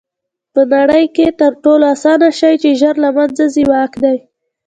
[0.53, 4.17] په نړۍ کښي تر ټولو آسانه شى چي ژر له منځه ځي؛ واک دئ.